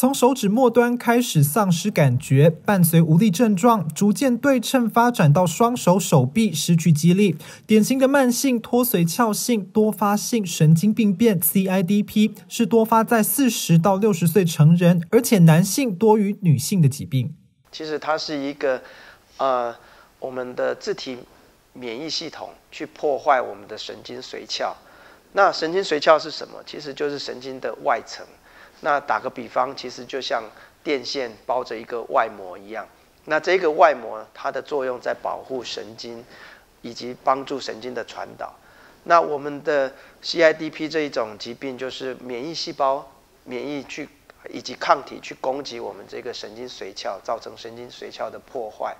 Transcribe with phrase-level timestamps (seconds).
[0.00, 7.36] 从手指末端开始丧失感觉，伴随无力症状，逐渐对称发展到双手、手臂失去肌力，
[7.66, 17.34] 典型的慢性脱髓鞘性多发性神经病变 （CIDP） 是多发在四十到六十岁成人，而且男性多于女性的疾病。
[17.70, 18.80] 其实它是一个，
[19.36, 19.76] 呃，
[20.18, 21.18] 我们的自体
[21.74, 24.74] 免疫系统去破坏我们的神经髓鞘。
[25.34, 26.54] 那神经髓鞘是什么？
[26.64, 28.24] 其实就是神经的外层。
[28.80, 30.42] 那打个比方，其实就像
[30.82, 32.86] 电线包着一个外膜一样。
[33.26, 36.24] 那这个外膜它的作用在保护神经，
[36.80, 38.54] 以及帮助神经的传导。
[39.04, 43.10] 那我们的 CIDP 这一种疾病，就是免疫细胞
[43.44, 44.08] 免疫去
[44.48, 48.96] 以及抗体去攻击我们这个神经髓鞘，造成神经髓鞘的破坏。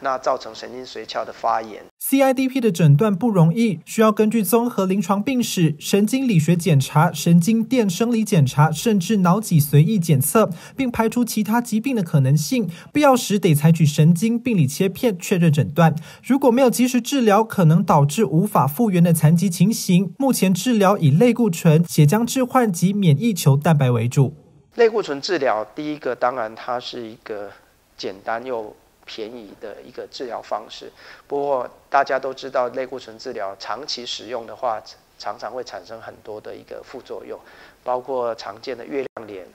[0.00, 1.82] 那造成神经髓鞘的发炎。
[2.00, 12.70] CIDP 的诊断不容易，需要根据综合临床病史、神经理学检查、神经电生理检查，甚至脑脊髓液检测，并排除其他疾病的可能性。
[12.92, 15.94] 必要时得采取神经病理切片确认诊断。
[16.22, 20.14] 如果没有及时治疗，可能导致无法复原的残疾情形。
[20.18, 24.34] 目前治疗以类固醇、血浆置换及免疫球蛋白为主。
[24.76, 27.50] 类固醇治疗，第一个当然它是一个
[27.96, 28.74] 简单又。
[29.08, 30.92] 便宜的一个治疗方式，
[31.26, 34.78] 不过大家都知道，类固醇治疗长期使用的话，
[35.18, 37.40] 常常会产生很多的一个副作用，
[37.82, 39.46] 包括常见的月亮脸、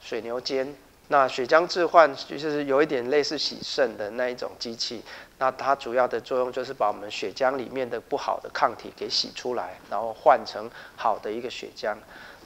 [0.00, 0.74] 水牛肩。
[1.08, 5.02] 那血浆置换就是有一点类似洗肾的那一种机器，
[5.38, 11.94] 那它主要的作用就是把我们血浆里面的不好的抗体给洗出来，然后换成好的一个血浆。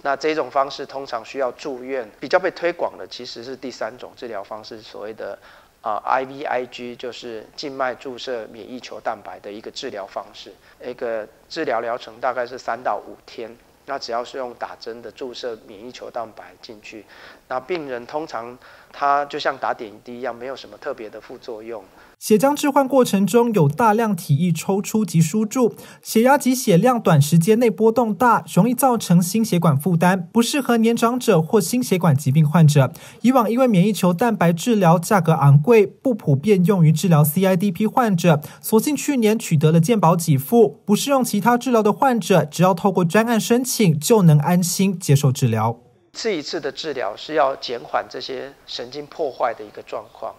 [0.03, 5.39] 那这种方式通常需要住院，比较被推广的其实是第三种治疗方式，所谓的。
[5.87, 10.53] 啊，IVIG 就是静脉注射免疫球蛋白的一个治疗方式，
[10.85, 13.57] 一个治疗疗程大概是三到五天。
[13.89, 17.07] 那只要是用打针的注射免疫球蛋白进去，
[17.47, 18.59] 那病人通常
[18.93, 21.85] 他就像打点滴一样，没有什么特别的副作用。
[22.19, 32.91] 血浆置换过程中有大量体液抽出及输注，血压及血量短时间内波动大，容易造成心血管负担，不适合年长者或心血管疾病患者。
[33.21, 45.79] 以往因为免疫球蛋白治疗价格昂贵，不普遍用于治疗 CIDP 患者，所幸去年取得了健保给付，不适用其他治疗的患者，只要透过专案申请，就能安心接受治疗。
[46.15, 50.35] 一次一次的治疗是要减缓这些神经破坏的一个状况。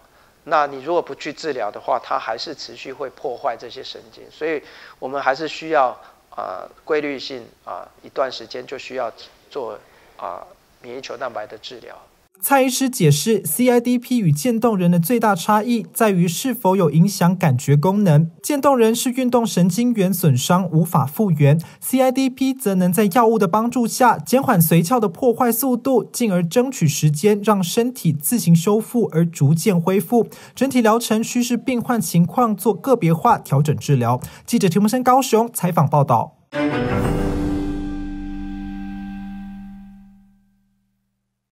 [0.48, 4.62] 那你如果不去治疗的话，它还是持续会破坏这些神经，所以
[4.98, 5.88] 我们还是需要
[6.30, 9.12] 啊规律性啊一段时间就需要
[9.50, 9.78] 做
[10.16, 10.46] 啊
[10.80, 11.96] 免疫球蛋白的治疗。
[12.40, 18.30] 蔡医师解释，CIDP 与渐冻人的最大差异在于是否有影响感觉功能。
[18.42, 30.26] 渐冻人是运动神经元损伤无法复原，CIDP 则能在药物的帮助下减缓髓鞘的破坏速度，进而争取时间让身体自行修复而逐渐恢复。
[30.54, 34.20] 整体疗程需视病患情况做个别化调整治疗。
[34.46, 36.36] 记者田木生高雄采访报道。